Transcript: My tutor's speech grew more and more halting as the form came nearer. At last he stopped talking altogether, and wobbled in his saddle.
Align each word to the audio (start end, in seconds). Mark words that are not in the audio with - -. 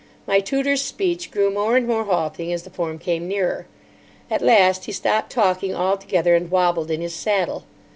My 0.25 0.39
tutor's 0.39 0.81
speech 0.81 1.29
grew 1.29 1.51
more 1.51 1.77
and 1.77 1.85
more 1.85 2.05
halting 2.05 2.51
as 2.51 2.63
the 2.63 2.71
form 2.71 2.97
came 2.97 3.27
nearer. 3.27 3.67
At 4.31 4.41
last 4.41 4.85
he 4.85 4.91
stopped 4.91 5.31
talking 5.31 5.75
altogether, 5.75 6.33
and 6.33 6.49
wobbled 6.49 6.89
in 6.89 7.01
his 7.01 7.13
saddle. 7.13 7.65